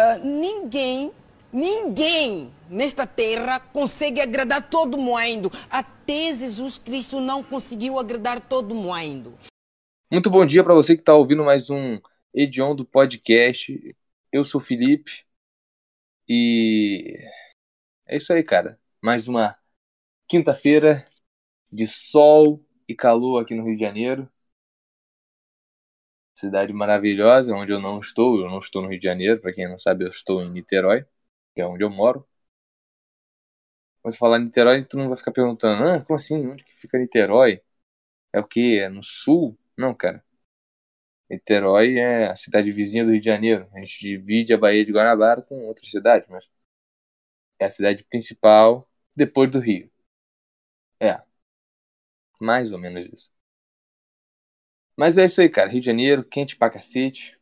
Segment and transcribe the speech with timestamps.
[0.00, 1.12] Uh, ninguém,
[1.52, 5.52] ninguém nesta terra consegue agradar todo mundo.
[5.68, 9.38] Até Jesus Cristo não conseguiu agradar todo mundo.
[10.10, 12.00] Muito bom dia para você que está ouvindo mais um
[12.32, 13.94] Edion do podcast.
[14.32, 15.26] Eu sou Felipe
[16.26, 17.14] e
[18.06, 18.80] é isso aí, cara.
[19.02, 19.54] Mais uma
[20.26, 21.04] quinta-feira
[21.70, 24.26] de sol e calor aqui no Rio de Janeiro.
[26.40, 28.40] Cidade maravilhosa, onde eu não estou.
[28.40, 31.04] Eu não estou no Rio de Janeiro, para quem não sabe, eu estou em Niterói,
[31.54, 32.26] que é onde eu moro.
[34.02, 36.46] Quando você falar Niterói, tu não vai ficar perguntando, ah, como assim?
[36.46, 37.62] Onde que fica Niterói?
[38.32, 38.78] É o que?
[38.80, 39.58] É no sul?
[39.78, 40.24] Não, cara.
[41.30, 43.66] Niterói é a cidade vizinha do Rio de Janeiro.
[43.72, 46.44] A gente divide a Baía de Guanabara com outras cidades, mas
[47.60, 49.88] é a cidade principal depois do Rio.
[50.98, 51.20] É.
[52.40, 53.30] Mais ou menos isso.
[55.00, 55.70] Mas é isso aí, cara.
[55.70, 57.40] Rio de Janeiro, quente pra cacete.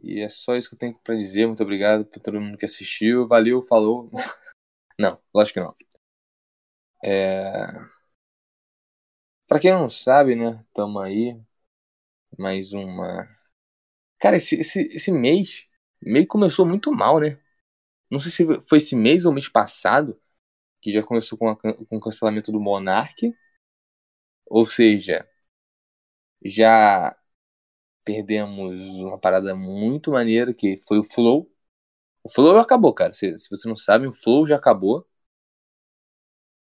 [0.00, 1.48] E é só isso que eu tenho pra dizer.
[1.48, 3.26] Muito obrigado por todo mundo que assistiu.
[3.26, 4.08] Valeu, falou.
[4.98, 5.76] não, lógico que não.
[7.02, 7.84] É.
[9.48, 10.64] Pra quem não sabe, né?
[10.72, 11.36] Tamo aí.
[12.38, 13.28] Mais uma.
[14.20, 15.66] Cara, esse, esse, esse mês
[16.02, 17.40] meio começou muito mal, né?
[18.10, 20.20] Não sei se foi esse mês ou mês passado
[20.80, 23.34] que já começou com, a, com o cancelamento do Monark.
[24.56, 25.18] Ou seja,
[26.44, 27.16] já
[28.04, 31.50] perdemos uma parada muito maneira que foi o Flow.
[32.24, 33.12] O Flow acabou, cara.
[33.14, 35.06] Se, se você não sabe, o Flow já acabou.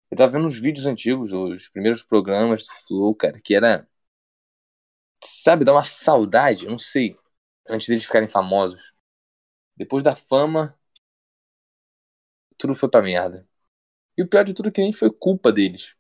[0.10, 3.88] Eu tava vendo uns vídeos antigos, os primeiros programas do Flow, cara, que era.
[5.24, 7.18] Sabe, dá uma saudade, eu não sei.
[7.68, 8.94] Antes deles ficarem famosos.
[9.78, 10.78] Depois da fama,
[12.58, 13.48] tudo foi pra merda.
[14.18, 15.96] E o pior de tudo é que nem foi culpa deles.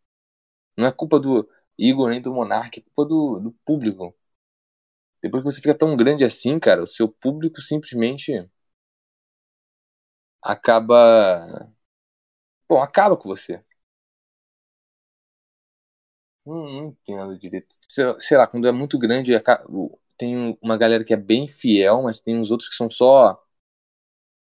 [0.78, 4.16] Não é culpa do Igor nem do Monark, é culpa do, do público.
[5.22, 8.31] Depois que você fica tão grande assim, cara, o seu público simplesmente
[10.42, 11.68] acaba.
[12.70, 13.64] Bom, acaba com você.
[16.46, 17.68] Não, não entendo direito.
[18.19, 19.31] Sei, lá, quando é muito grande,
[20.18, 23.41] tem uma galera que é bem fiel, mas tem uns outros que são só.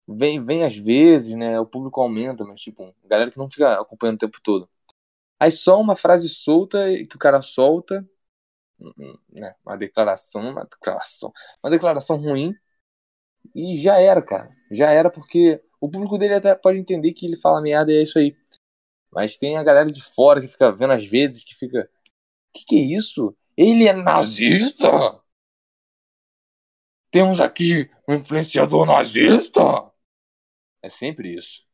[0.09, 1.61] Vem, vem às vezes, né?
[1.61, 4.69] O público aumenta, mas tipo, galera que não fica acompanhando o tempo todo.
[5.41, 6.79] Aí só uma frase solta
[7.09, 8.07] que o cara solta,
[8.81, 9.55] hum, hum, né?
[9.67, 11.33] Uma declaração, uma declaração,
[11.63, 12.55] uma declaração ruim
[13.55, 14.51] e já era, cara.
[14.71, 18.03] Já era porque o público dele até pode entender que ele fala merda e é
[18.03, 18.37] isso aí.
[19.13, 21.89] Mas tem a galera de fora que fica vendo às vezes, que fica.
[22.55, 23.37] Que que é isso?
[23.57, 24.91] Ele é nazista?
[27.11, 29.61] Temos aqui um influenciador nazista?
[30.83, 31.68] É sempre isso.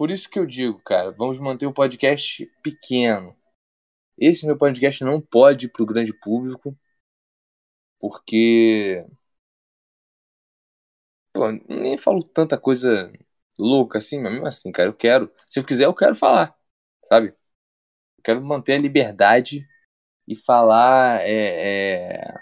[0.00, 3.36] Por isso que eu digo, cara, vamos manter o podcast pequeno.
[4.18, 6.74] Esse meu podcast não pode ir pro grande público,
[7.98, 9.04] porque.
[11.34, 13.12] Pô, nem falo tanta coisa
[13.58, 15.30] louca assim, mas mesmo assim, cara, eu quero.
[15.50, 16.56] Se eu quiser, eu quero falar,
[17.06, 17.28] sabe?
[17.28, 19.68] Eu quero manter a liberdade
[20.28, 22.34] e falar é, é...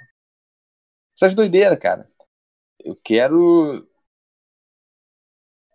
[1.17, 2.09] essas doideiras, cara.
[2.81, 3.89] Eu quero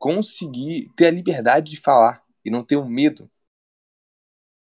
[0.03, 3.31] conseguir ter a liberdade de falar e não ter o um medo.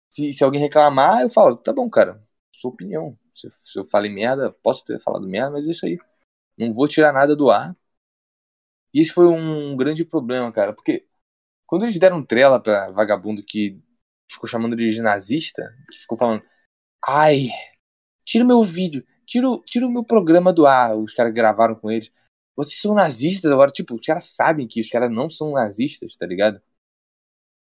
[0.07, 3.17] Se, se alguém reclamar, eu falo, tá bom, cara, sua opinião.
[3.33, 5.97] Se, se eu falei merda, posso ter falado merda, mas é isso aí.
[6.57, 7.75] Não vou tirar nada do ar
[8.95, 11.05] e esse foi um grande problema, cara, porque
[11.67, 13.77] quando eles deram trela pra vagabundo que
[14.31, 16.41] ficou chamando de nazista, que ficou falando,
[17.05, 17.49] ai,
[18.25, 22.11] tira meu vídeo, tira, tira o meu programa do ar, os caras gravaram com eles.
[22.55, 26.25] Vocês são nazistas agora, tipo, os caras sabem que os caras não são nazistas, tá
[26.25, 26.61] ligado?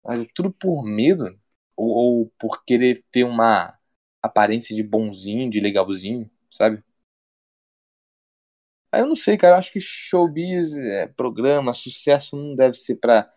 [0.03, 1.37] Mas é tudo por medo
[1.75, 3.77] ou, ou por querer ter uma
[4.21, 6.83] aparência de bonzinho, de legalzinho, sabe?
[8.91, 9.55] Aí eu não sei, cara.
[9.55, 13.31] Eu acho que showbiz, é, programa, sucesso não deve ser pra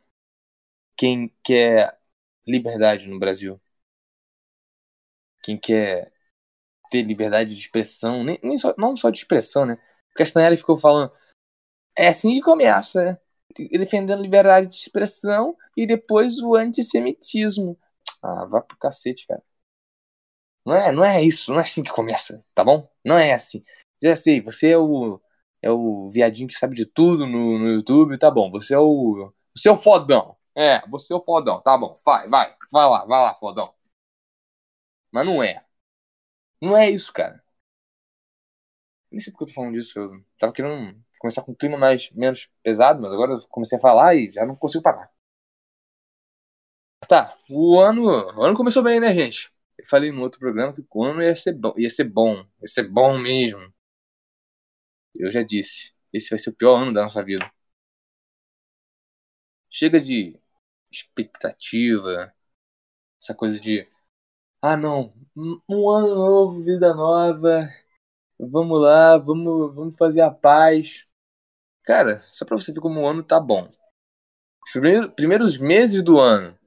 [0.97, 1.99] quem quer
[2.47, 3.61] liberdade no Brasil.
[5.43, 6.13] Quem quer
[6.91, 9.75] ter liberdade de expressão, nem, nem só, não só de expressão, né?
[10.13, 11.13] O Castanheira ficou falando.
[11.97, 13.19] É assim que começa, né?
[13.73, 17.79] Defendendo liberdade de expressão e depois o antissemitismo.
[18.23, 19.43] Ah, vá pro cacete, cara.
[20.67, 22.89] Não é, não é isso, não é assim que começa, tá bom?
[23.05, 23.63] Não é assim.
[24.03, 25.21] Já sei, você é o
[25.65, 28.51] é o viadinho que sabe de tudo no, no YouTube, tá bom.
[28.51, 29.33] Você é o.
[29.57, 30.37] Você é o fodão.
[30.55, 31.95] É, você é o fodão, tá bom.
[32.05, 33.75] Vai, vai, vai lá, vai lá, fodão.
[35.11, 35.65] Mas não é.
[36.61, 37.43] Não é isso, cara.
[39.11, 39.99] Nem sei porque eu tô falando disso.
[39.99, 43.81] Eu tava querendo começar com um clima mais, menos pesado, mas agora eu comecei a
[43.81, 45.11] falar e já não consigo parar.
[47.09, 49.51] Tá, o ano, o ano começou bem, né, gente?
[49.79, 52.67] Eu falei no outro programa que o ano ia ser bom, ia ser bom, ia
[52.67, 53.73] ser bom mesmo.
[55.15, 57.51] eu já disse, esse vai ser o pior ano da nossa vida.
[59.71, 60.39] Chega de
[60.91, 62.33] expectativa,
[63.21, 63.89] essa coisa de
[64.63, 65.15] ah não,
[65.69, 67.69] um ano novo, vida nova,
[68.39, 71.07] vamos lá, vamos, vamos fazer a paz.
[71.85, 73.69] Cara, só pra você ver como o ano tá bom.
[74.65, 74.73] Os
[75.15, 76.59] primeiros, meses do ano,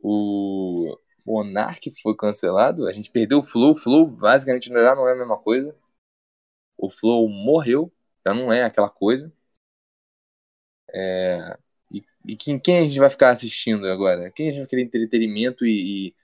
[0.00, 5.12] o Monark foi cancelado, a gente perdeu o Flow, o Flow basicamente já não é
[5.12, 5.76] a mesma coisa.
[6.76, 7.92] O Flow morreu,
[8.26, 9.32] já não é aquela coisa.
[10.94, 11.58] É,
[11.90, 14.30] e, e quem, quem, a gente vai ficar assistindo agora?
[14.30, 16.14] Quem a gente vai querer entretenimento e,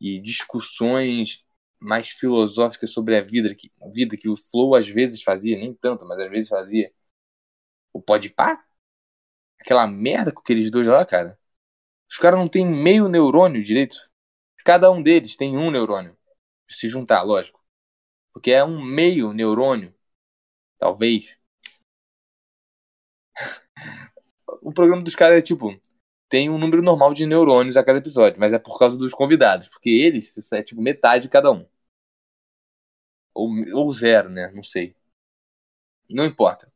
[0.00, 1.44] e, e discussões
[1.80, 5.74] mais filosóficas sobre a vida que, a vida que o Flow às vezes fazia, nem
[5.74, 6.92] tanto, mas às vezes fazia.
[7.92, 8.64] O Podpah?
[9.60, 11.38] Aquela merda com aqueles dois lá, cara.
[12.10, 13.96] Os caras não têm meio neurônio direito.
[14.64, 16.16] Cada um deles tem um neurônio.
[16.68, 17.62] Se juntar, lógico.
[18.32, 19.94] Porque é um meio neurônio.
[20.78, 21.36] Talvez.
[24.62, 25.80] o programa dos caras é tipo.
[26.28, 29.68] Tem um número normal de neurônios a cada episódio, mas é por causa dos convidados.
[29.68, 31.66] Porque eles, é tipo metade de cada um.
[33.34, 34.50] Ou, ou zero, né?
[34.52, 34.94] Não sei.
[36.08, 36.71] Não importa.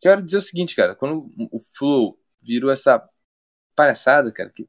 [0.00, 0.94] Quero dizer o seguinte, cara.
[0.94, 3.08] Quando o Flow virou essa
[3.76, 4.68] palhaçada, cara, que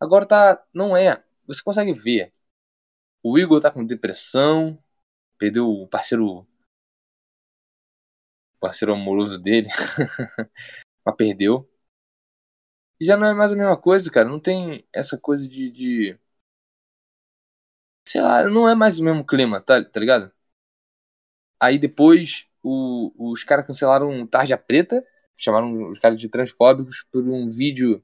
[0.00, 0.64] agora tá.
[0.74, 1.22] Não é.
[1.46, 2.32] Você consegue ver.
[3.22, 4.82] O Igor tá com depressão.
[5.38, 6.46] Perdeu o parceiro.
[8.56, 9.68] O parceiro amoroso dele.
[11.04, 11.68] Mas perdeu.
[13.00, 14.28] E já não é mais a mesma coisa, cara.
[14.28, 15.70] Não tem essa coisa de.
[15.70, 16.18] de...
[18.06, 20.32] Sei lá, não é mais o mesmo clima, tá, tá ligado?
[21.60, 25.04] Aí depois o, os caras cancelaram Tarja Preta.
[25.36, 28.02] Chamaram os caras de transfóbicos por um vídeo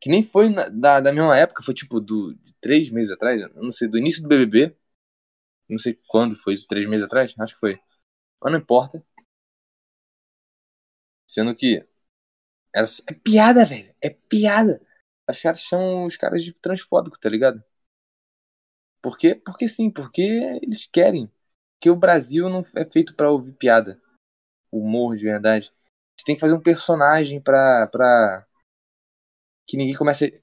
[0.00, 3.42] que nem foi na, da, da mesma época, foi tipo do, de três meses atrás,
[3.54, 4.76] não sei, do início do BBB.
[5.68, 7.34] Não sei quando foi isso, três meses atrás?
[7.38, 7.80] Acho que foi.
[8.42, 9.04] Mas não importa.
[11.26, 11.86] Sendo que.
[12.74, 13.94] Era, é piada, velho.
[14.02, 14.80] É piada.
[15.28, 17.62] Os caras chamam os caras de transfóbico, tá ligado?
[19.02, 19.34] Por quê?
[19.34, 20.22] Porque sim, porque
[20.62, 21.30] eles querem.
[21.80, 24.00] Que o Brasil não é feito para ouvir piada.
[24.72, 25.72] Humor de verdade.
[26.16, 28.46] Você tem que fazer um personagem pra, pra,
[29.68, 30.42] que ninguém comece.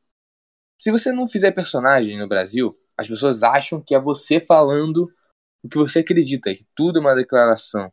[0.80, 5.12] Se você não fizer personagem no Brasil, as pessoas acham que é você falando
[5.64, 7.92] o que você acredita, que tudo é uma declaração.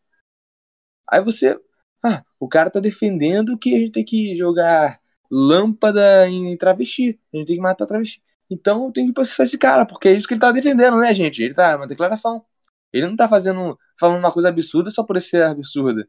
[1.09, 1.59] Aí você.
[2.05, 5.01] Ah, o cara tá defendendo que a gente tem que jogar
[5.31, 7.19] lâmpada em travesti.
[7.33, 8.23] A gente tem que matar travesti.
[8.51, 11.15] Então eu tenho que processar esse cara, porque é isso que ele tá defendendo, né,
[11.15, 11.43] gente?
[11.43, 11.71] Ele tá.
[11.71, 12.45] É uma declaração.
[12.93, 13.79] Ele não tá fazendo.
[13.99, 16.09] falando uma coisa absurda só por ser absurda.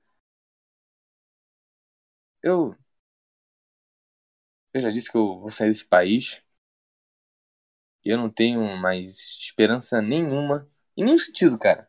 [2.43, 2.75] Eu.
[4.73, 6.43] Eu já disse que eu vou sair desse país.
[8.05, 10.69] E eu não tenho mais esperança nenhuma.
[10.97, 11.87] Em nenhum sentido, cara.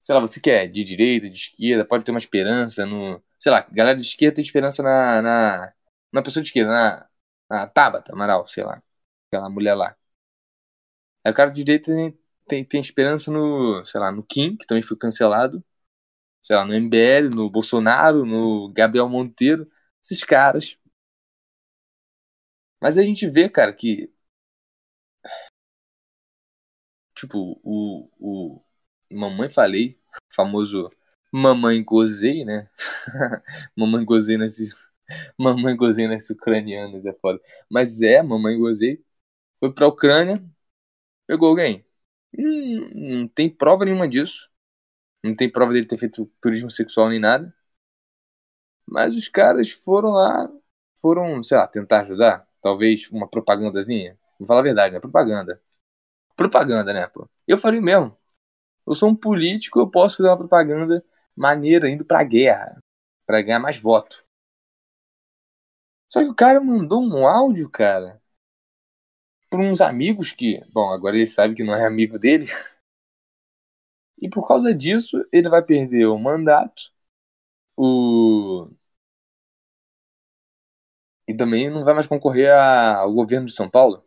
[0.00, 3.22] Sei lá, você que é de direita, de esquerda, pode ter uma esperança no.
[3.38, 5.22] Sei lá, galera de esquerda tem esperança na.
[5.22, 5.74] na,
[6.12, 7.10] na pessoa de esquerda, na,
[7.50, 8.82] na Tabata Amaral, sei lá.
[9.28, 9.96] Aquela mulher lá.
[11.24, 11.92] Aí o cara de direita
[12.48, 13.84] tem, tem, esperança no.
[13.84, 15.64] sei lá, no Kim, que também foi cancelado.
[16.42, 19.70] Sei lá, no MBL, no Bolsonaro, no Gabriel Monteiro.
[20.02, 20.78] Esses caras
[22.80, 24.12] mas a gente vê, cara, que.
[27.14, 28.62] Tipo, o, o
[29.12, 29.98] Mamãe Falei,
[30.30, 30.90] famoso
[31.32, 32.70] Mamãe Gozei, né?
[33.76, 34.74] mamãe Gozei nesses.
[35.38, 37.40] Mamãe Gozei nesses ucranianos, é foda.
[37.70, 39.04] Mas é, Mamãe Gozei.
[39.60, 40.44] Foi pra Ucrânia,
[41.26, 41.86] pegou alguém.
[42.32, 44.48] Não tem prova nenhuma disso.
[45.24, 47.54] Não tem prova dele ter feito turismo sexual nem nada.
[48.86, 50.48] Mas os caras foram lá,
[51.00, 54.18] foram, sei lá, tentar ajudar talvez uma propagandazinha.
[54.38, 55.00] Vou falar a verdade, né?
[55.00, 55.60] Propaganda.
[56.36, 57.28] Propaganda, né, pô?
[57.48, 58.16] Eu faria mesmo.
[58.86, 61.04] Eu sou um político, eu posso fazer uma propaganda
[61.36, 62.82] maneira indo pra guerra.
[63.26, 64.24] para ganhar mais voto.
[66.06, 68.12] Só que o cara mandou um áudio, cara.
[69.50, 70.62] Pra uns amigos que.
[70.72, 72.46] Bom, agora ele sabe que não é amigo dele.
[74.20, 76.90] E por causa disso, ele vai perder o mandato.
[77.76, 78.68] O
[81.28, 83.98] e também não vai mais concorrer ao governo de São Paulo.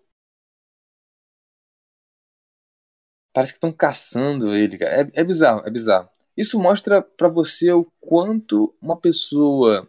[3.33, 5.09] Parece que estão caçando ele, cara.
[5.15, 6.09] É, é bizarro, é bizarro.
[6.35, 9.87] Isso mostra para você o quanto uma pessoa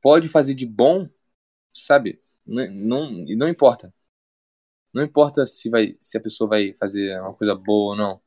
[0.00, 1.08] pode fazer de bom,
[1.74, 2.22] sabe?
[2.46, 3.92] Não, não, não importa.
[4.94, 8.22] Não importa se, vai, se a pessoa vai fazer uma coisa boa ou não.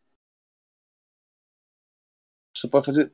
[2.53, 3.13] Você pode fazer,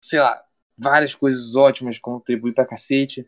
[0.00, 0.44] sei lá,
[0.78, 3.26] várias coisas ótimas, contribuir pra cacete.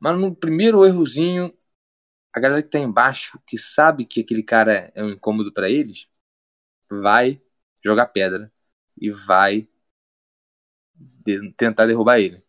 [0.00, 1.52] Mas no primeiro errozinho,
[2.34, 6.08] a galera que tá embaixo, que sabe que aquele cara é um incômodo para eles,
[6.90, 7.42] vai
[7.84, 8.52] jogar pedra.
[9.00, 9.68] e vai
[10.94, 12.42] de tentar derrubar ele.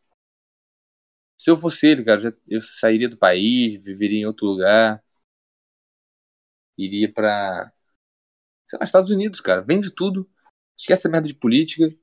[1.42, 5.04] Se eu fosse ele, cara, eu, sairia do país, viveria em outro lugar,
[6.78, 7.72] iria para
[8.68, 10.30] sei lá, Estados Unidos, cara, vende tudo,
[10.78, 11.94] esquece a merda de política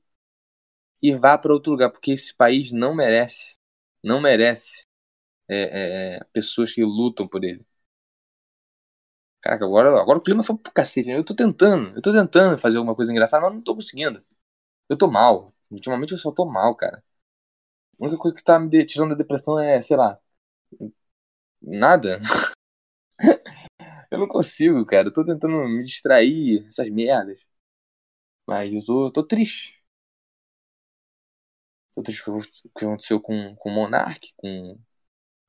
[1.01, 3.57] e vá para outro lugar, porque esse país não merece,
[4.03, 4.85] não merece
[5.49, 7.65] é, é, é, pessoas que lutam por ele.
[9.41, 11.07] Caraca, agora, agora o clima foi pro cacete.
[11.07, 11.15] Né?
[11.17, 14.23] Eu tô tentando, eu tô tentando fazer alguma coisa engraçada, mas não tô conseguindo.
[14.89, 15.53] Eu tô mal.
[15.71, 17.03] Ultimamente eu só tô mal, cara.
[17.99, 20.19] A única coisa que tá me tirando da depressão é, sei lá.
[21.61, 22.19] Nada.
[24.11, 25.07] eu não consigo, cara.
[25.07, 27.39] Eu tô tentando me distrair, essas merdas.
[28.45, 29.73] Mas eu tô, tô triste.
[31.93, 34.79] Tô triste com o que aconteceu com, com o Monark, com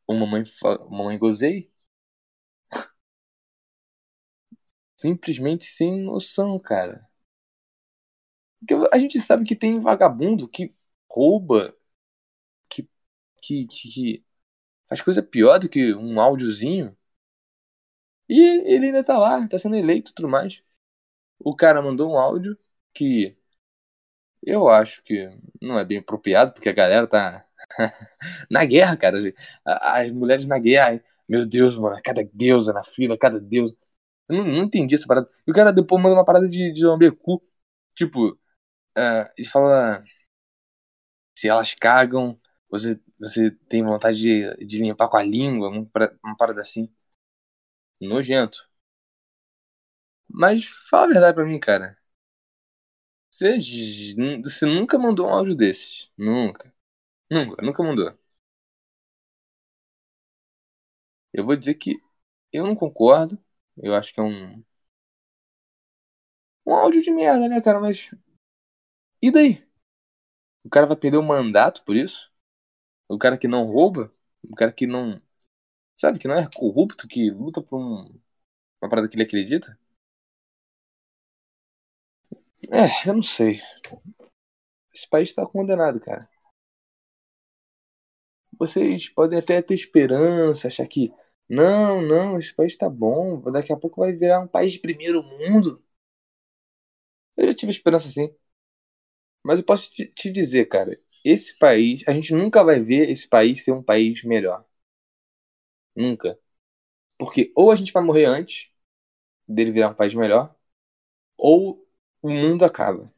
[0.09, 0.45] o Mamãe,
[0.91, 1.71] Mamãe Gozei.
[4.97, 7.05] Simplesmente sem noção, cara.
[8.61, 10.75] Porque a gente sabe que tem vagabundo que
[11.11, 11.75] rouba,
[13.41, 14.25] que, que
[14.89, 16.97] faz coisa pior do que um áudiozinho.
[18.29, 18.41] E
[18.73, 20.63] ele ainda tá lá, tá sendo eleito e tudo mais.
[21.39, 22.59] O cara mandou um áudio
[22.95, 23.37] que
[24.47, 25.29] eu acho que
[25.61, 27.47] não é bem apropriado, porque a galera tá
[28.51, 29.19] na guerra, cara.
[29.65, 31.03] As mulheres na guerra.
[31.29, 33.77] Meu Deus, mano, cada deusa na fila, cada deusa.
[34.29, 35.31] Eu não, não entendi essa parada.
[35.47, 37.43] E o cara depois manda uma parada de, de lamber cu.
[37.95, 40.05] Tipo, uh, ele fala.
[41.37, 42.40] Se elas cagam,
[42.71, 46.89] você, você tem vontade de, de limpar com a língua, uma parada assim.
[48.01, 48.69] Nojento.
[50.29, 51.97] Mas fala a verdade pra mim, cara.
[53.31, 53.57] Você,
[54.43, 56.09] você nunca mandou um áudio desses.
[56.17, 56.73] Nunca.
[57.31, 58.19] Nunca, nunca mandou.
[61.33, 61.97] Eu vou dizer que
[62.53, 63.39] eu não concordo.
[63.79, 64.63] Eu acho que é um.
[66.67, 67.79] Um áudio de merda, né, cara?
[67.81, 68.11] Mas.
[69.23, 69.53] E daí?
[70.65, 72.30] O cara vai perder o mandato por isso?
[73.11, 74.11] O cara que não rouba?
[74.43, 75.21] O cara que não.
[75.97, 78.05] Sabe, que não é corrupto, que luta por um...
[78.83, 79.79] uma parada que ele acredita?
[82.73, 83.61] É, eu não sei.
[84.95, 86.29] Esse país tá condenado, cara.
[88.59, 91.13] Vocês podem até ter esperança, achar que
[91.49, 95.23] não, não, esse país tá bom, daqui a pouco vai virar um país de primeiro
[95.23, 95.83] mundo.
[97.37, 98.33] Eu já tive esperança assim.
[99.45, 100.91] Mas eu posso te dizer, cara,
[101.25, 104.65] esse país, a gente nunca vai ver esse país ser um país melhor.
[105.95, 106.39] Nunca.
[107.19, 108.71] Porque ou a gente vai morrer antes
[109.49, 110.55] dele virar um país melhor,
[111.39, 111.87] ou
[112.23, 113.11] o mundo acaba.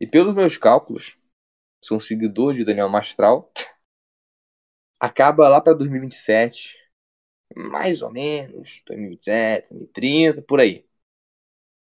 [0.00, 1.16] E pelos meus cálculos,
[1.82, 3.52] sou um seguidor de Daniel Mastral,
[5.00, 6.76] acaba lá para 2027
[7.56, 10.86] mais ou menos, 2027, 2030, por aí.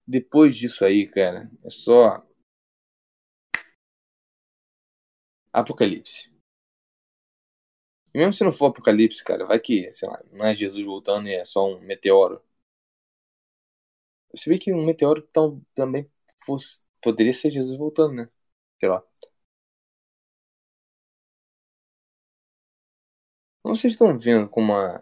[0.06, 2.22] Depois disso aí, cara, é só
[5.52, 6.28] Apocalipse.
[8.12, 11.26] E mesmo se não for Apocalipse, cara, vai que, sei lá, não é Jesus voltando
[11.28, 12.42] e é só um meteoro.
[14.34, 16.10] Você vê que um meteoro tão, também
[16.44, 18.28] fosse, poderia ser Jesus voltando, né?
[18.80, 19.02] Sei lá.
[23.66, 25.00] Sei se estão vendo como a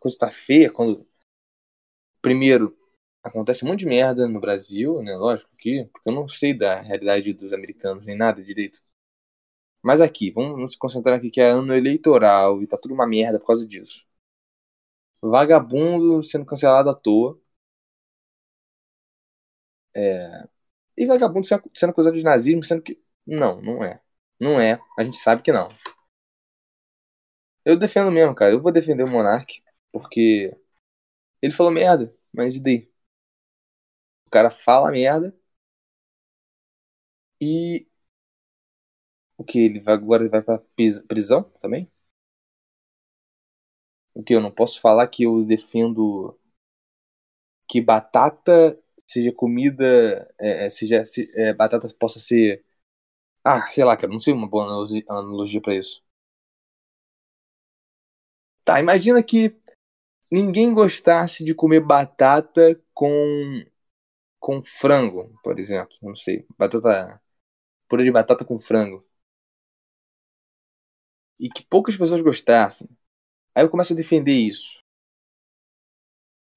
[0.00, 1.06] coisa tá feia quando.
[2.20, 2.76] Primeiro,
[3.22, 5.14] acontece um monte de merda no Brasil, né?
[5.16, 8.80] Lógico que, porque eu não sei da realidade dos americanos nem nada direito.
[9.84, 13.38] Mas aqui, vamos nos concentrar aqui que é ano eleitoral e tá tudo uma merda
[13.38, 14.04] por causa disso.
[15.20, 17.36] Vagabundo sendo cancelado à toa.
[19.96, 20.48] É...
[20.96, 23.00] E vagabundo sendo acusado de nazismo, sendo que.
[23.26, 24.00] Não, não é.
[24.40, 24.80] Não é.
[24.98, 25.68] A gente sabe que não.
[27.64, 28.52] Eu defendo mesmo, cara.
[28.52, 29.62] Eu vou defender o Monark.
[29.92, 30.56] Porque
[31.42, 32.90] ele falou merda, mas e daí?
[34.26, 35.34] O cara fala merda
[37.40, 37.86] e
[39.38, 40.60] o que ele vai agora ele vai para
[41.08, 41.88] prisão também?
[44.12, 46.36] O que eu não posso falar que eu defendo
[47.68, 49.84] que batata seja comida,
[50.40, 52.64] é, é seja se, é, batata possa ser
[53.44, 56.02] ah, sei lá, cara, não sei uma boa analogia para isso.
[58.64, 59.54] Tá, imagina que
[60.30, 63.64] ninguém gostasse de comer batata com
[64.40, 67.20] com frango, por exemplo, não sei, batata
[67.88, 69.04] purê de batata com frango.
[71.38, 72.88] E que poucas pessoas gostassem.
[73.54, 74.80] Aí eu começo a defender isso.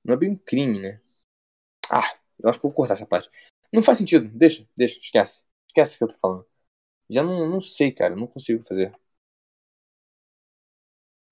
[0.04, 1.02] Não é bem um crime, né?
[1.92, 3.30] Ah, eu acho que vou cortar essa parte.
[3.74, 4.30] Não faz sentido.
[4.30, 5.44] Deixa, deixa, esquece.
[5.70, 6.48] Esquece o que eu tô falando.
[7.10, 8.16] Já não, não sei, cara.
[8.16, 8.94] Não consigo fazer.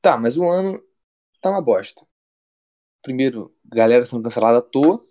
[0.02, 0.82] Tá, mas o ano
[1.42, 2.08] tá uma bosta
[3.02, 5.06] primeiro, galera sendo cancelada à toa.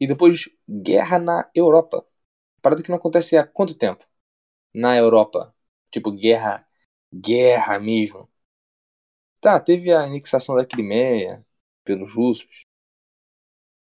[0.00, 2.04] E depois, guerra na Europa.
[2.62, 4.06] Parada que não acontece há quanto tempo?
[4.74, 5.54] Na Europa.
[5.92, 6.66] Tipo, guerra.
[7.12, 8.28] Guerra mesmo.
[9.40, 11.44] Tá, teve a anexação da Crimeia
[11.84, 12.66] pelos russos.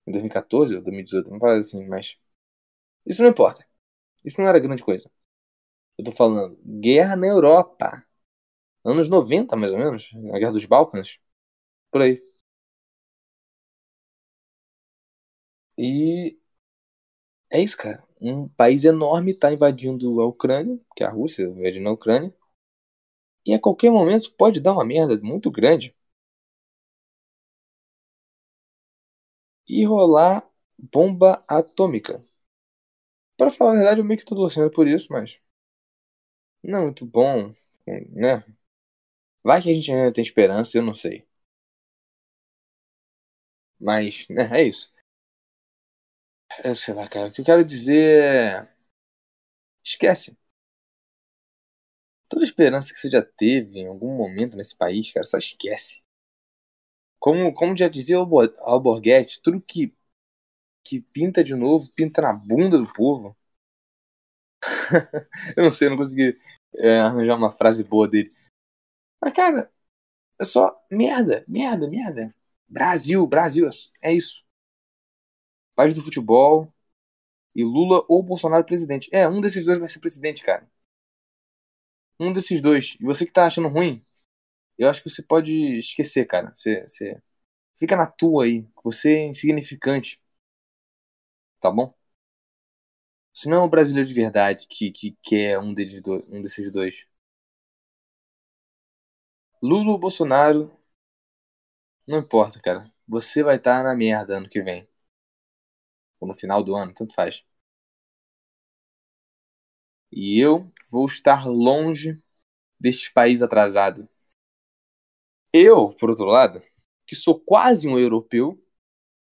[0.07, 2.17] Em 2014 ou 2018, uma parada assim, mas.
[3.07, 3.67] Isso não importa.
[4.25, 5.11] Isso não era grande coisa.
[5.99, 8.05] Eu tô falando guerra na Europa.
[8.85, 10.11] Anos 90, mais ou menos.
[10.35, 11.19] A Guerra dos Balcãs.
[11.93, 12.21] Por aí.
[15.77, 16.37] E
[17.51, 18.03] é isso, cara.
[18.21, 22.33] Um país enorme está invadindo a Ucrânia, que é a Rússia invadindo a Ucrânia.
[23.47, 25.95] E a qualquer momento pode dar uma merda muito grande.
[29.69, 30.43] E rolar
[30.79, 32.19] bomba atômica.
[33.37, 35.39] Para falar a verdade, eu meio que tô torcendo por isso, mas.
[36.65, 37.53] Não é muito bom,
[38.13, 38.45] né?
[39.45, 41.27] Vai que a gente ainda tem esperança, eu não sei.
[43.81, 44.93] Mas, né, é isso.
[46.65, 47.29] Eu sei lá, cara.
[47.29, 48.69] O que eu quero dizer é.
[49.85, 50.37] Esquece.
[52.29, 56.03] Toda esperança que você já teve em algum momento nesse país, cara, só esquece.
[57.19, 59.95] Como, como já dizia o Alborguete, tudo que,
[60.85, 63.37] que pinta de novo, pinta na bunda do povo.
[65.57, 66.39] eu não sei, eu não consegui
[66.77, 68.33] é, arranjar uma frase boa dele.
[69.21, 69.71] Mas, cara,
[70.41, 72.35] é só merda, merda, merda.
[72.69, 73.69] Brasil, Brasil,
[74.03, 74.45] é isso.
[75.75, 76.69] Paz do futebol
[77.55, 79.09] e Lula ou Bolsonaro presidente.
[79.13, 80.69] É, um desses dois vai ser presidente, cara.
[82.19, 82.97] Um desses dois.
[83.01, 84.01] E você que tá achando ruim,
[84.79, 86.53] eu acho que você pode esquecer, cara.
[86.55, 87.23] Você, você
[87.79, 88.67] fica na tua aí.
[88.85, 90.21] Você é insignificante.
[91.61, 91.95] Tá bom?
[93.35, 96.71] Você não é um brasileiro de verdade que, que quer um, deles do, um desses
[96.73, 97.07] dois.
[99.61, 100.71] Lula ou Bolsonaro,
[102.09, 102.91] não importa, cara.
[103.07, 104.89] Você vai estar tá na merda ano que vem.
[106.21, 107.45] Ou no final do ano, tanto faz.
[110.17, 112.23] E eu vou estar longe
[112.79, 114.09] deste país atrasado.
[115.53, 116.63] Eu, por outro lado,
[117.05, 118.63] que sou quase um europeu,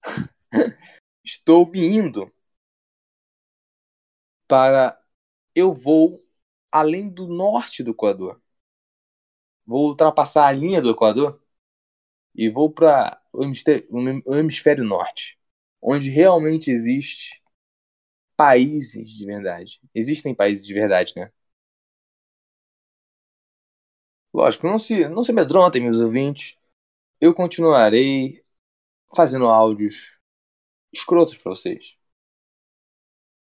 [1.24, 2.32] estou me indo
[4.48, 5.00] para.
[5.54, 6.18] Eu vou
[6.72, 8.42] além do norte do Equador.
[9.64, 11.40] Vou ultrapassar a linha do Equador
[12.34, 15.38] e vou para o hemisfério, norte,
[15.80, 17.41] onde realmente existe
[18.36, 19.80] países de verdade.
[19.94, 21.30] Existem países de verdade, né?
[24.32, 26.56] Lógico, não se, não se amedrontem, meus ouvintes.
[27.20, 28.44] Eu continuarei
[29.14, 30.18] fazendo áudios
[30.92, 31.96] escrotos para vocês.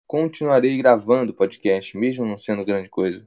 [0.06, 3.26] Continuarei gravando podcast, mesmo não sendo grande coisa.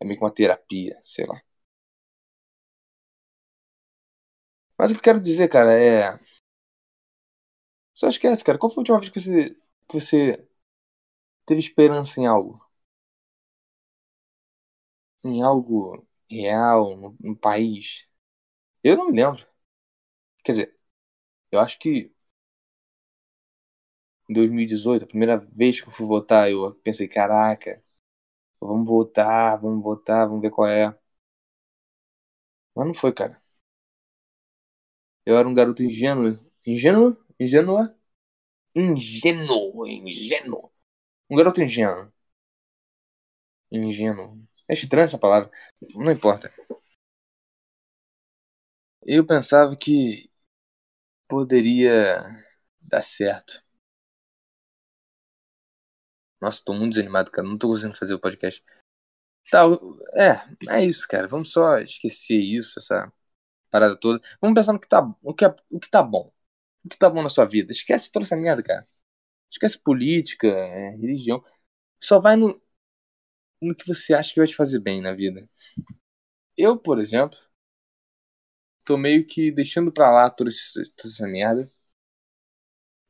[0.00, 1.38] É meio que uma terapia, sei lá.
[4.78, 6.18] Mas o que eu quero dizer, cara, é.
[7.94, 8.58] Só esquece, cara.
[8.58, 9.56] Qual foi a última vez que você,
[9.88, 10.46] que você
[11.46, 12.60] teve esperança em algo?
[15.24, 18.08] Em algo real, no, no país?
[18.84, 19.46] Eu não me lembro.
[20.44, 20.78] Quer dizer,
[21.52, 22.14] eu acho que
[24.28, 27.80] em 2018, a primeira vez que eu fui votar, eu pensei, caraca,
[28.60, 30.96] vamos votar, vamos votar, vamos ver qual é.
[32.74, 33.40] Mas não foi, cara.
[35.24, 36.38] Eu era um garoto ingênuo.
[36.66, 37.16] Ingênuo?
[37.38, 37.95] Ingênua?
[38.76, 40.70] Ingênuo, ingênuo.
[41.30, 42.12] Um garoto ingênuo.
[43.70, 44.42] Ingênuo.
[44.68, 45.50] É estranha essa palavra.
[45.94, 46.52] Não importa.
[49.06, 50.30] Eu pensava que
[51.28, 52.16] poderia
[52.80, 53.62] dar certo.
[56.40, 57.46] Nossa, tô muito desanimado, cara.
[57.46, 58.62] Não tô conseguindo fazer o podcast.
[59.50, 59.62] Tá,
[60.14, 61.28] é, é isso, cara.
[61.28, 63.12] Vamos só esquecer isso, essa
[63.70, 64.20] parada toda.
[64.40, 66.32] Vamos pensar no que tá, o que, é, o que tá bom.
[66.86, 67.72] O que tá bom na sua vida.
[67.72, 68.86] Esquece toda essa merda, cara.
[69.50, 71.44] Esquece política, é, religião.
[72.02, 72.60] Só vai no,
[73.60, 75.46] no que você acha que vai te fazer bem na vida.
[76.56, 77.38] Eu, por exemplo,
[78.84, 81.70] tô meio que deixando pra lá toda, essa, toda essa merda.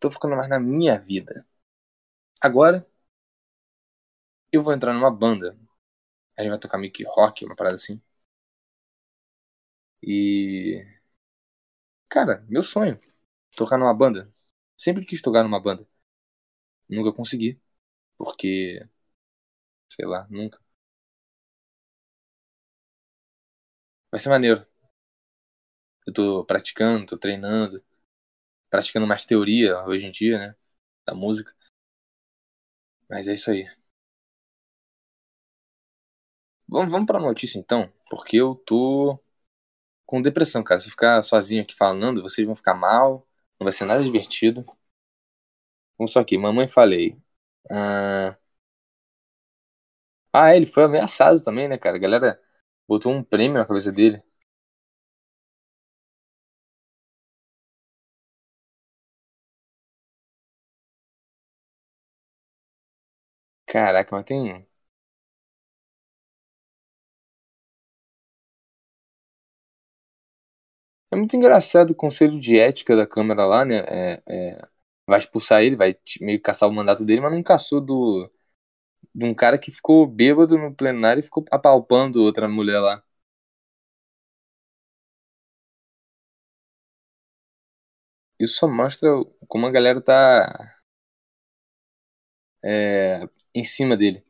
[0.01, 1.47] Tô focando mais na minha vida.
[2.41, 2.87] Agora,
[4.53, 5.57] eu vou entrar numa banda.
[6.39, 8.01] A gente vai tocar meio que rock, uma parada assim.
[10.03, 10.87] E.
[12.09, 12.99] Cara, meu sonho.
[13.57, 14.29] Tocar numa banda.
[14.77, 15.85] Sempre quis tocar numa banda.
[16.89, 17.61] Nunca consegui.
[18.19, 18.81] Porque.
[19.89, 20.59] Sei lá, nunca.
[24.11, 24.67] Vai ser maneiro.
[26.07, 27.83] Eu tô praticando, tô treinando.
[28.71, 30.57] Praticando mais teoria hoje em dia, né?
[31.07, 31.55] Da música.
[33.09, 33.67] Mas é isso aí.
[36.69, 39.19] Vamos, vamos pra notícia então, porque eu tô
[40.07, 40.81] com depressão, cara.
[40.81, 43.27] Se eu ficar sozinho aqui falando, vocês vão ficar mal,
[43.61, 44.65] não vai ser nada divertido.
[45.99, 47.19] Vamos só aqui, mamãe falei.
[47.71, 48.37] Ah,
[50.33, 51.97] ah, ele foi ameaçado também, né, cara?
[51.97, 52.41] A galera
[52.89, 54.23] botou um prêmio na cabeça dele.
[63.67, 64.67] Caraca, mas tem.
[71.11, 73.77] É muito engraçado o conselho de ética da Câmara lá, né?
[73.89, 74.69] É, é,
[75.07, 78.31] vai expulsar ele, vai meio caçar o mandato dele, mas não caçou do,
[79.15, 83.03] de um cara que ficou bêbado no plenário e ficou apalpando outra mulher lá.
[88.39, 89.09] Isso só mostra
[89.49, 90.79] como a galera tá
[92.65, 94.25] é, em cima dele.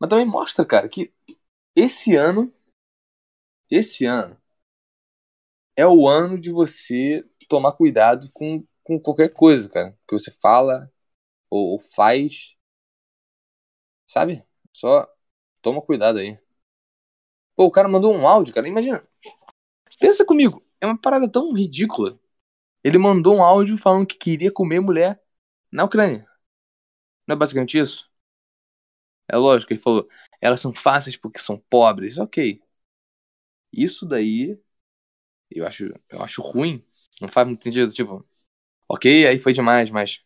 [0.00, 1.12] Mas também mostra, cara, que
[1.76, 2.52] esse ano,
[3.70, 4.40] esse ano,
[5.76, 9.98] é o ano de você tomar cuidado com, com qualquer coisa, cara.
[10.08, 10.90] Que você fala
[11.50, 12.56] ou, ou faz.
[14.06, 14.44] Sabe?
[14.72, 15.06] Só
[15.62, 16.38] toma cuidado aí.
[17.56, 18.68] Pô, o cara mandou um áudio, cara.
[18.68, 19.06] Imagina.
[20.00, 20.64] Pensa comigo.
[20.80, 22.18] É uma parada tão ridícula.
[22.84, 25.22] Ele mandou um áudio falando que queria comer mulher
[25.72, 26.26] na Ucrânia.
[27.26, 28.10] Não é basicamente isso?
[29.28, 30.08] É lógico, ele falou.
[30.40, 32.18] Elas são fáceis porque são pobres.
[32.18, 32.60] Ok.
[33.72, 34.58] Isso daí
[35.56, 36.82] eu acho, eu acho ruim.
[37.20, 38.24] Não faz muito sentido, tipo,
[38.88, 40.22] ok, aí foi demais, mas.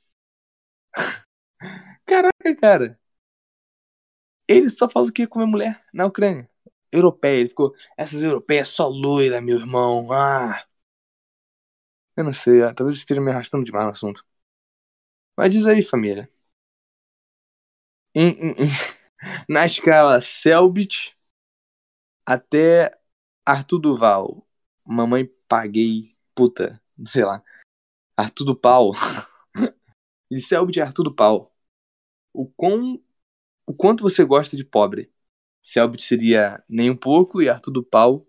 [2.06, 2.98] Caraca, cara.
[4.48, 6.48] Ele só fala que ia comer mulher na Ucrânia.
[6.92, 7.74] Europeia, ele ficou.
[7.96, 10.12] Essas europeias só loira, meu irmão.
[10.12, 10.64] Ah.
[12.16, 14.24] Eu não sei, ah, talvez esteja me arrastando demais no assunto.
[15.36, 16.28] Mas diz aí, família.
[18.14, 18.54] Em,
[19.48, 21.14] na escala Selbit
[22.24, 22.96] até
[23.44, 24.45] Arthur Duval,
[24.86, 27.42] Mamãe paguei, puta, sei lá.
[28.16, 28.92] Arthur do Pau.
[30.30, 31.54] de Selby de Arthur do Pau.
[32.32, 33.02] O, quão,
[33.66, 35.12] o quanto você gosta de pobre?
[35.62, 38.26] Selbit seria nem um pouco e Arthur do Pau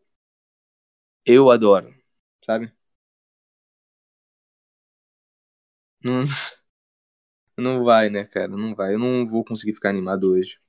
[1.26, 1.94] eu adoro,
[2.46, 2.72] sabe?
[6.04, 6.24] Não,
[7.58, 8.48] não vai, né, cara?
[8.50, 8.94] Não vai.
[8.94, 10.60] Eu não vou conseguir ficar animado hoje.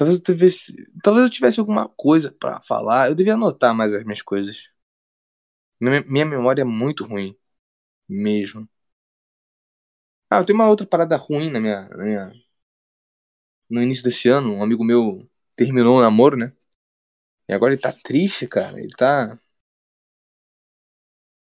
[0.00, 3.08] Talvez eu tivesse, talvez eu tivesse alguma coisa para falar.
[3.10, 4.70] Eu devia anotar mais as minhas coisas.
[5.78, 7.36] Minha, memória é muito ruim.
[8.08, 8.68] Mesmo.
[10.30, 12.32] Ah, eu tenho uma outra parada ruim na minha, na minha.
[13.70, 16.52] No início desse ano, um amigo meu terminou o namoro, né?
[17.48, 18.78] E agora ele tá triste, cara.
[18.80, 19.38] Ele tá.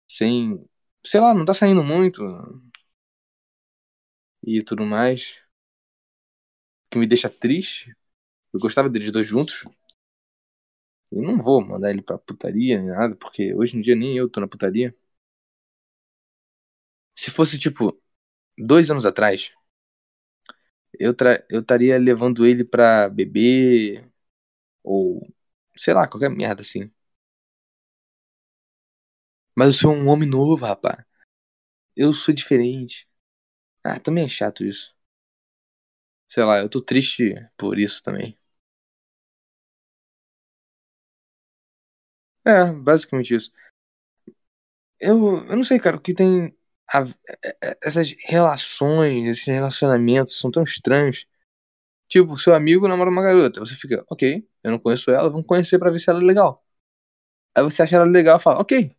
[0.07, 0.67] Sem.
[1.05, 2.21] Sei lá, não tá saindo muito.
[4.41, 5.37] E tudo mais.
[6.87, 7.95] O que me deixa triste
[8.55, 9.65] eu gostava deles dois juntos.
[11.11, 14.29] E não vou mandar ele pra putaria nem nada, porque hoje em dia nem eu
[14.29, 14.95] tô na putaria.
[17.15, 17.99] Se fosse, tipo,
[18.57, 19.51] dois anos atrás,
[20.99, 21.11] eu
[21.59, 24.09] estaria levando ele pra beber,
[24.83, 25.27] ou
[25.77, 26.91] sei lá, qualquer merda assim.
[29.55, 31.05] Mas eu sou um homem novo, rapá.
[31.95, 33.07] Eu sou diferente.
[33.85, 34.95] Ah, também é chato isso.
[36.27, 38.37] Sei lá, eu tô triste por isso também.
[42.45, 43.51] É, basicamente isso.
[44.99, 46.55] Eu, eu não sei, cara, o que tem.
[46.93, 47.01] A,
[47.43, 51.25] é, é, essas relações, esses relacionamentos são tão estranhos.
[52.09, 53.59] Tipo, seu amigo namora uma garota.
[53.61, 56.63] Você fica, ok, eu não conheço ela, vamos conhecer pra ver se ela é legal.
[57.55, 58.95] Aí você acha ela legal e fala, ok,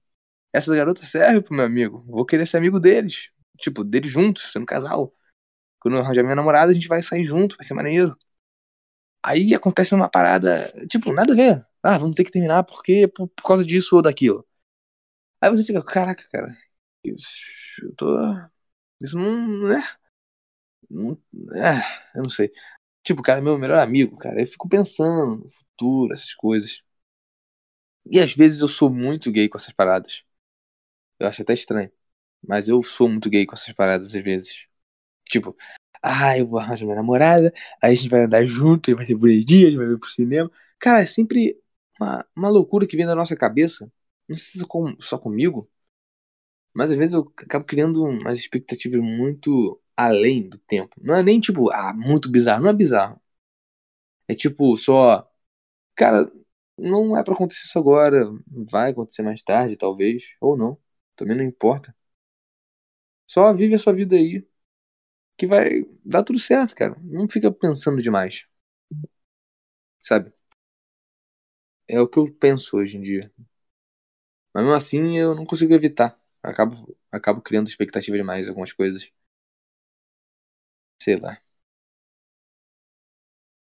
[0.53, 2.05] essa garota serve pro meu amigo.
[2.09, 3.31] Vou querer ser amigo deles.
[3.59, 5.15] Tipo, deles juntos, sendo casal.
[5.81, 8.17] Quando eu arranjar minha namorada, a gente vai sair junto, vai ser maneiro.
[9.23, 11.67] Aí acontece uma parada, tipo, nada a ver.
[11.87, 14.47] Ah, vamos ter que terminar porque por, por causa disso ou daquilo.
[15.41, 16.49] Aí você fica, caraca, cara,
[17.05, 17.29] isso,
[17.83, 18.15] eu tô.
[19.01, 19.97] Isso não é.
[20.91, 21.19] Não,
[21.55, 21.81] é,
[22.17, 22.53] eu não sei.
[23.05, 24.41] Tipo, cara, meu melhor amigo, cara.
[24.41, 26.83] Eu fico pensando no futuro, essas coisas.
[28.11, 30.23] E às vezes eu sou muito gay com essas paradas.
[31.21, 31.93] Eu acho até estranho.
[32.47, 34.67] Mas eu sou muito gay com essas paradas às vezes.
[35.29, 35.57] Tipo,
[36.03, 39.69] ah, eu vou arranjar minha namorada, aí a gente vai andar junto, vai ser bonitinho,
[39.69, 40.51] a gente vai ver pro cinema.
[40.79, 41.59] Cara, é sempre
[42.01, 43.91] uma, uma loucura que vem da nossa cabeça.
[44.29, 45.71] Não sei se com, só comigo,
[46.75, 50.95] mas às vezes eu acabo criando umas expectativas muito além do tempo.
[51.03, 52.63] Não é nem tipo, ah, muito bizarro.
[52.63, 53.21] Não é bizarro.
[54.29, 55.29] É tipo, só.
[55.97, 56.31] Cara,
[56.79, 58.25] não é para acontecer isso agora.
[58.71, 60.25] Vai acontecer mais tarde, talvez.
[60.41, 60.79] Ou não.
[61.17, 61.95] Também não importa.
[63.27, 64.45] Só vive a sua vida aí.
[65.39, 66.97] Que vai dar tudo certo, cara.
[67.05, 68.47] Não fica pensando demais.
[70.01, 70.33] Sabe?
[71.89, 73.33] É o que eu penso hoje em dia.
[74.53, 76.19] Mas mesmo assim eu não consigo evitar.
[76.43, 79.11] Acabo, acabo criando expectativa demais em algumas coisas.
[80.99, 81.41] Sei lá.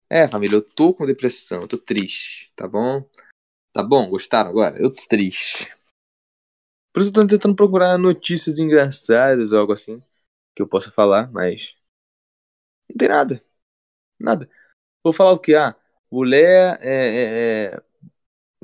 [0.09, 3.05] É, família, eu tô com depressão, eu tô triste, tá bom?
[3.73, 4.09] Tá bom?
[4.11, 4.79] Gostaram agora?
[4.81, 5.69] Eu tô triste.
[6.93, 10.03] Por isso eu tô tentando procurar notícias engraçadas ou algo assim
[10.55, 11.77] que eu possa falar, mas.
[12.89, 13.43] Não tem nada.
[14.21, 14.51] Nada.
[15.05, 15.55] Vou falar o que?
[15.57, 15.77] Ah,
[16.13, 17.83] mulher é, é, é...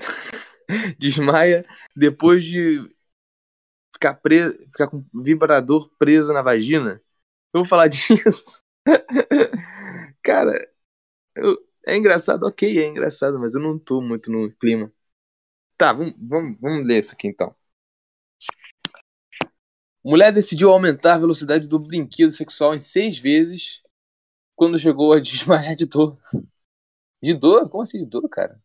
[0.99, 1.65] desmaia
[1.97, 2.89] depois de
[3.93, 7.03] ficar preso, ficar com vibrador preso na vagina.
[7.53, 8.63] Eu vou falar disso.
[10.23, 10.53] Cara,
[11.37, 14.93] eu, é engraçado, ok, é engraçado, mas eu não tô muito no clima.
[15.79, 17.55] Tá, vamos, vamos, vamos ler isso aqui então.
[20.05, 23.83] Mulher decidiu aumentar a velocidade do brinquedo sexual em seis vezes
[24.57, 26.19] quando chegou a desmaiar de dor.
[27.23, 27.69] De dor?
[27.71, 28.62] Como assim de dor, cara?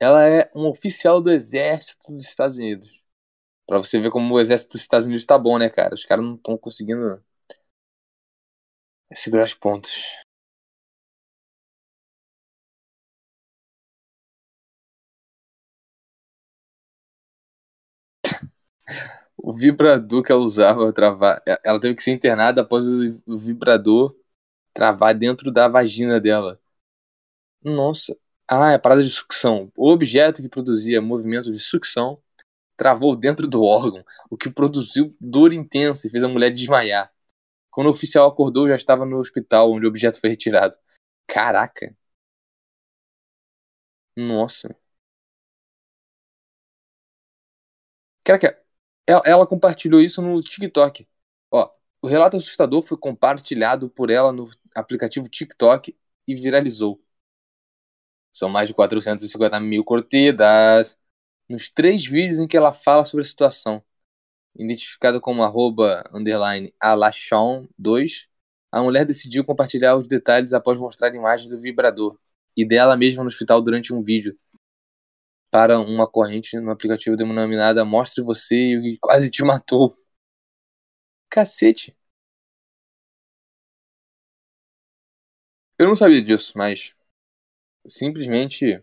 [0.00, 3.00] Ela é um oficial do exército dos Estados Unidos.
[3.66, 5.94] Pra você ver como o exército dos Estados Unidos tá bom, né, cara?
[5.94, 7.22] Os caras não estão conseguindo
[9.14, 9.92] segurar as pontas.
[19.36, 21.42] o vibrador que ela usava travar.
[21.64, 22.84] Ela teve que ser internada após
[23.26, 24.14] o vibrador
[24.74, 26.60] travar dentro da vagina dela.
[27.64, 28.14] Nossa.
[28.50, 29.70] Ah, é parada de sucção.
[29.76, 32.20] O objeto que produzia movimento de sucção
[32.76, 37.12] travou dentro do órgão, o que produziu dor intensa e fez a mulher desmaiar.
[37.70, 40.76] Quando o oficial acordou, já estava no hospital onde o objeto foi retirado.
[41.28, 41.96] Caraca.
[44.16, 44.76] Nossa.
[48.24, 48.58] Caraca,
[49.06, 51.08] ela, ela compartilhou isso no TikTok.
[51.50, 51.70] Ó,
[52.02, 57.02] o relato assustador foi compartilhado por ela no aplicativo TikTok e viralizou.
[58.32, 60.96] São mais de 450 mil curtidas
[61.48, 63.82] nos três vídeos em que ela fala sobre a situação.
[64.56, 68.28] Identificada como arroba, underline, alachon2,
[68.72, 72.18] a mulher decidiu compartilhar os detalhes após mostrar imagens do vibrador
[72.56, 74.38] e dela mesma no hospital durante um vídeo
[75.50, 79.96] para uma corrente no aplicativo denominada Mostre Você e o que quase te matou.
[81.28, 81.96] Cacete.
[85.78, 86.94] Eu não sabia disso, mas
[87.86, 88.82] simplesmente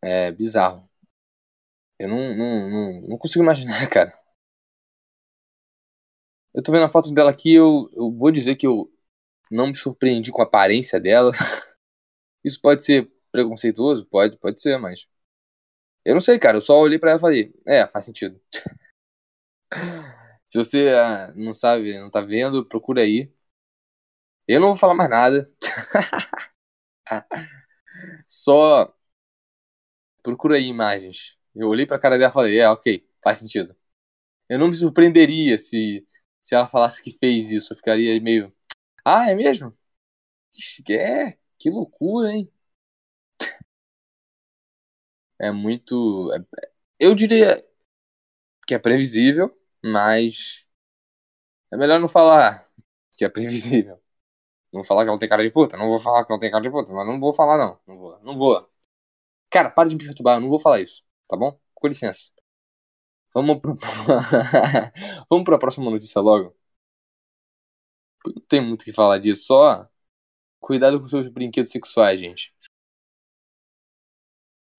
[0.00, 0.88] é bizarro.
[1.98, 4.12] Eu não, não, não, não consigo imaginar, cara.
[6.54, 8.90] Eu tô vendo a foto dela aqui, eu, eu vou dizer que eu
[9.50, 11.32] não me surpreendi com a aparência dela.
[12.44, 14.06] Isso pode ser preconceituoso?
[14.06, 15.06] Pode, pode ser, mas.
[16.04, 16.58] Eu não sei, cara.
[16.58, 18.40] Eu só olhei pra ela e falei: É, faz sentido.
[20.44, 23.30] Se você ah, não sabe, não tá vendo, procura aí.
[24.52, 25.50] Eu não vou falar mais nada.
[28.26, 28.94] só
[30.22, 31.36] procura aí imagens.
[31.54, 33.74] Eu olhei pra cara dela e falei: É, ok, faz sentido.
[34.48, 36.06] Eu não me surpreenderia se,
[36.40, 37.74] se ela falasse que fez isso.
[37.74, 38.54] Eu ficaria meio.
[39.04, 39.76] Ah, é mesmo?
[40.90, 42.50] É, que loucura, hein?
[45.38, 46.32] é muito.
[46.34, 46.38] É,
[47.00, 47.64] eu diria
[48.66, 49.50] que é previsível,
[49.84, 50.64] mas
[51.72, 52.68] é melhor não falar
[53.12, 54.01] que é previsível.
[54.72, 55.76] Não falar que ela tem cara de puta.
[55.76, 57.78] Não vou falar que ela tem cara de puta, mas não vou falar, não.
[57.86, 58.20] Não vou.
[58.22, 58.68] Não vou.
[59.50, 60.36] Cara, para de me perturbar.
[60.36, 61.04] Eu não vou falar isso.
[61.28, 61.58] Tá bom?
[61.74, 62.30] Com licença.
[63.34, 63.74] Vamos pro.
[65.30, 66.54] Vamos pra próxima notícia logo.
[68.26, 69.46] Não tem muito o que falar disso.
[69.46, 69.88] Só
[70.60, 72.54] cuidado com seus brinquedos sexuais, gente.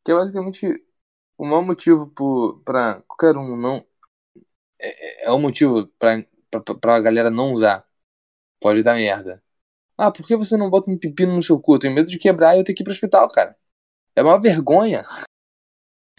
[0.04, 0.86] Que é basicamente
[1.38, 2.08] o maior motivo
[2.66, 3.86] para qualquer um não.
[4.80, 7.88] É, é o motivo pra, pra, pra galera não usar.
[8.60, 9.44] Pode dar merda.
[9.98, 11.76] Ah, por que você não bota um pepino no seu cu?
[11.76, 13.56] Eu tenho medo de quebrar e eu ter que ir pro hospital, cara.
[14.16, 15.06] É uma vergonha.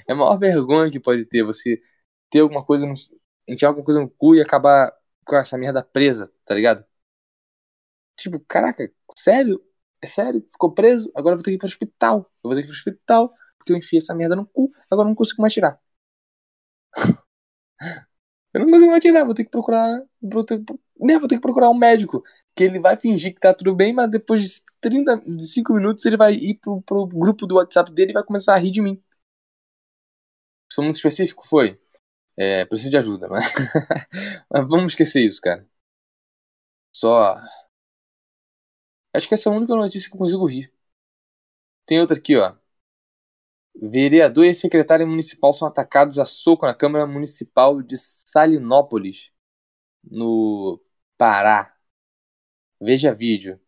[0.08, 1.82] É a maior vergonha que pode ter você
[2.30, 2.94] ter alguma coisa no.
[3.48, 4.92] enfiar alguma coisa no cu e acabar
[5.26, 6.84] com essa merda presa, tá ligado?
[8.16, 9.62] Tipo, caraca, sério?
[10.02, 10.46] É sério?
[10.52, 11.10] Ficou preso?
[11.14, 12.30] Agora eu vou ter que ir pro hospital.
[12.42, 13.34] Eu vou ter que ir pro hospital
[13.64, 15.80] porque eu enfiei essa merda no cu, agora eu não consigo mais tirar.
[18.54, 20.02] eu não consigo mais tirar, vou ter que procurar.
[20.22, 20.62] Vou ter,
[20.98, 22.22] né, vou ter que procurar um médico.
[22.54, 26.04] Que ele vai fingir que tá tudo bem, mas depois de 30, de 5 minutos
[26.06, 28.80] ele vai ir pro, pro grupo do WhatsApp dele e vai começar a rir de
[28.80, 29.02] mim.
[30.70, 31.80] Se foi muito específico, foi.
[32.36, 33.44] É, preciso de ajuda, mas.
[34.50, 35.66] mas vamos esquecer isso, cara.
[36.94, 37.36] Só.
[39.14, 40.72] Acho que essa é a única notícia que eu consigo rir.
[41.86, 42.56] Tem outra aqui, ó.
[43.76, 49.32] Vereador e secretária municipal são atacados a soco na Câmara Municipal de Salinópolis,
[50.10, 50.80] no
[51.18, 51.76] Pará.
[52.80, 53.60] Veja vídeo.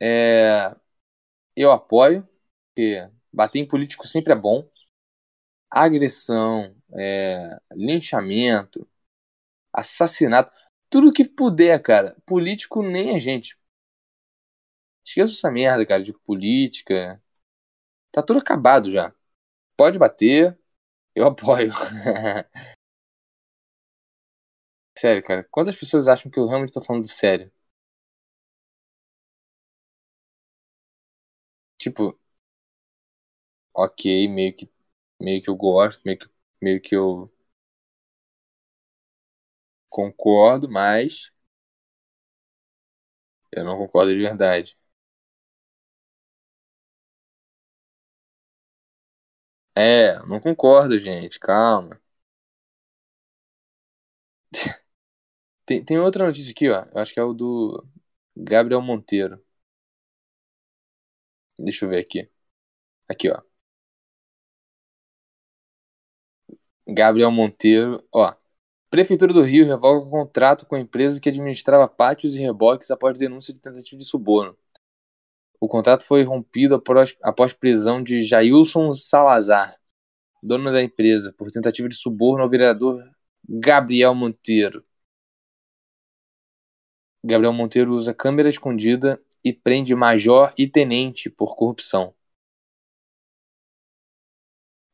[0.00, 0.74] É,
[1.56, 2.28] eu apoio,
[2.68, 4.68] porque bater em político sempre é bom.
[5.70, 8.88] Agressão, é, linchamento,
[9.72, 10.52] assassinato,
[10.90, 12.16] tudo que puder, cara.
[12.26, 13.58] Político nem a gente.
[15.04, 17.22] Esqueça essa merda, cara, de política.
[18.12, 19.14] Tá tudo acabado já.
[19.76, 20.58] Pode bater,
[21.14, 21.72] eu apoio.
[25.00, 25.46] Sério, cara.
[25.50, 27.50] Quantas pessoas acham que eu realmente tô falando sério?
[31.78, 32.18] Tipo,
[33.74, 34.70] ok, meio que,
[35.20, 36.26] meio que eu gosto, meio que,
[36.62, 37.30] meio que eu
[39.90, 41.30] concordo, mas
[43.52, 44.76] eu não concordo de verdade.
[49.74, 51.98] É, não concordo, gente, calma.
[55.68, 56.82] Tem, tem outra notícia aqui, ó.
[56.94, 57.86] Eu acho que é o do
[58.36, 59.38] Gabriel Monteiro.
[61.58, 62.28] Deixa eu ver aqui.
[63.08, 63.42] Aqui, ó.
[66.86, 68.34] Gabriel Monteiro, ó.
[68.90, 73.18] Prefeitura do Rio revoga o contrato com a empresa que administrava pátios e reboques após
[73.18, 74.56] denúncia de tentativa de suborno.
[75.60, 79.76] O contrato foi rompido após, após prisão de Jailson Salazar,
[80.42, 83.04] dono da empresa, por tentativa de suborno ao vereador
[83.48, 84.84] Gabriel Monteiro.
[87.28, 92.12] Gabriel Monteiro usa câmera escondida e prende major e tenente por corrupção.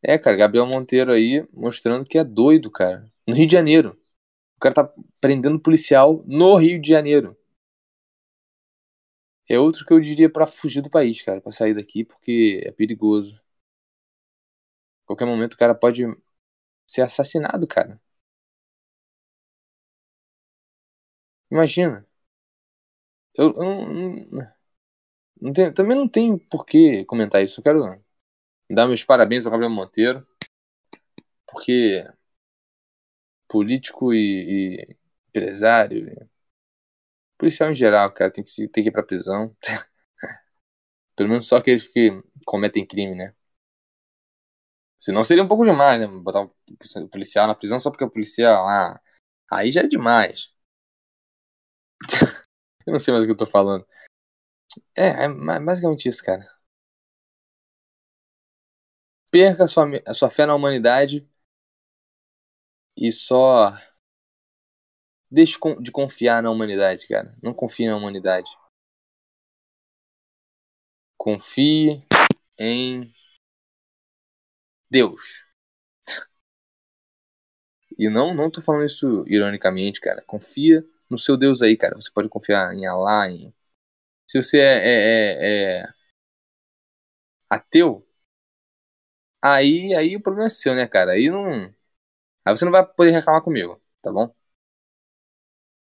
[0.02, 3.10] É, cara, Gabriel Monteiro aí mostrando que é doido, cara.
[3.26, 3.98] No Rio de Janeiro.
[4.56, 7.36] O cara tá prendendo policial no Rio de Janeiro.
[9.48, 12.70] É outro que eu diria para fugir do país, cara, para sair daqui, porque é
[12.72, 13.40] perigoso.
[15.06, 16.02] Qualquer momento o cara pode
[16.86, 18.00] ser assassinado, cara.
[21.50, 22.04] Imagina.
[23.36, 24.54] Eu, eu não,
[25.40, 27.60] não tenho, também não tenho por que comentar isso.
[27.60, 28.02] Eu quero
[28.70, 30.26] dar meus parabéns ao Gabriel Monteiro,
[31.46, 32.04] porque
[33.48, 34.96] político e, e
[35.28, 36.28] empresário, e
[37.38, 39.54] policial em geral, cara, tem que, se, tem que ir pra prisão.
[41.16, 43.34] Pelo menos só aqueles que cometem crime, né?
[44.98, 46.06] Senão seria um pouco demais, né?
[46.06, 48.66] Botar um policial na prisão só porque é policial.
[48.68, 49.00] Ah,
[49.50, 50.50] aí já é demais.
[52.86, 53.86] eu não sei mais o que eu tô falando.
[54.96, 55.28] É, é
[55.60, 56.44] basicamente isso, cara.
[59.30, 61.28] Perca a sua, a sua fé na humanidade
[62.96, 63.72] e só
[65.30, 67.36] deixe de confiar na humanidade, cara.
[67.42, 68.50] Não confie na humanidade.
[71.18, 72.04] Confie
[72.58, 73.10] em
[74.90, 75.44] Deus.
[77.98, 80.22] E não, não tô falando isso ironicamente, cara.
[80.26, 81.96] Confia no seu Deus aí, cara.
[81.96, 83.54] Você pode confiar em Allah, em...
[84.26, 85.94] Se você é, é, é, é
[87.48, 88.06] ateu,
[89.42, 91.12] aí, aí o problema é seu, né, cara?
[91.12, 91.72] Aí não
[92.44, 94.34] Aí você não vai poder reclamar comigo, tá bom?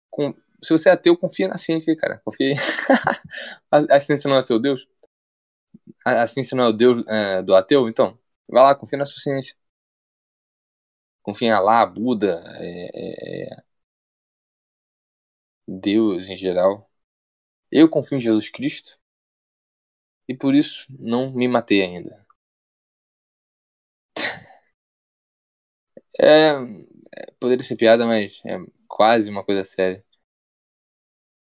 [0.10, 0.34] Com...
[0.64, 2.22] Se você é ateu, confia na ciência, cara.
[2.26, 2.54] Confia
[3.72, 4.88] a, a, ciência não é seu Deus?
[6.06, 7.88] A, a ciência não é o Deus é, do ateu?
[7.90, 9.56] Então, vai lá, confia na sua ciência.
[11.22, 13.69] Confia em Allah, Buda, é, é...
[15.80, 16.90] Deus em geral.
[17.72, 19.00] Eu confio em Jesus Cristo.
[20.30, 22.26] E por isso não me matei ainda.
[26.20, 30.04] É, é, poderia ser piada, mas é quase uma coisa séria.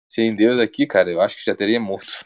[0.09, 2.25] Sem Deus aqui, cara, eu acho que já teria morto.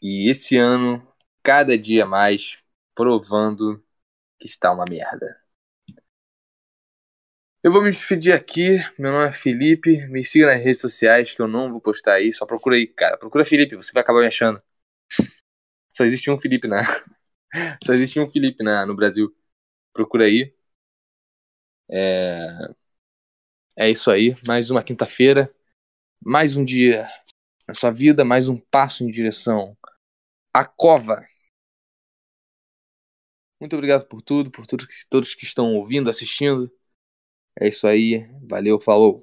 [0.00, 1.06] E esse ano,
[1.42, 2.58] cada dia mais,
[2.94, 3.82] provando
[4.38, 5.40] que está uma merda.
[7.66, 8.78] Eu vou me despedir aqui.
[8.96, 10.06] Meu nome é Felipe.
[10.06, 12.32] Me siga nas redes sociais que eu não vou postar aí.
[12.32, 13.18] Só procura aí, cara.
[13.18, 14.62] Procura Felipe, você vai acabar me achando.
[15.88, 16.82] Só existe um Felipe na.
[17.84, 19.34] Só existe um Felipe na, no Brasil
[19.92, 20.54] procura aí.
[21.90, 22.76] É,
[23.76, 24.36] é isso aí.
[24.46, 25.52] Mais uma quinta-feira.
[26.24, 27.08] Mais um dia
[27.66, 28.24] na sua vida.
[28.24, 29.76] Mais um passo em direção
[30.54, 31.26] à cova.
[33.60, 34.64] Muito obrigado por tudo, por
[35.08, 36.70] todos que estão ouvindo, assistindo.
[37.60, 38.26] É isso aí.
[38.48, 39.22] Valeu, falou.